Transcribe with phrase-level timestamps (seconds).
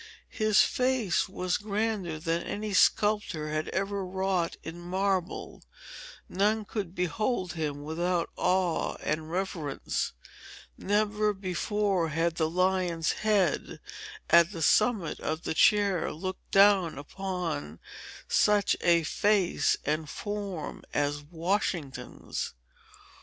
[0.33, 5.61] His face was grander than any sculptor had ever wrought in marble;
[6.27, 10.13] none could behold him without awe and reverence.
[10.75, 13.79] Never before had the lion's head,
[14.27, 17.79] at the summit of the chair, looked down upon
[18.27, 22.55] such a face and form as Washington's!"